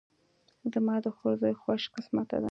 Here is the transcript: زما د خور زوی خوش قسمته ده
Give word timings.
زما 0.73 0.95
د 1.03 1.05
خور 1.15 1.33
زوی 1.41 1.55
خوش 1.61 1.83
قسمته 1.95 2.35
ده 2.37 2.39